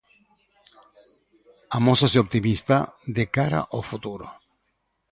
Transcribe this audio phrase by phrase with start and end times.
[1.77, 2.75] Amósase optimista,
[3.17, 4.27] de cara ao futuro.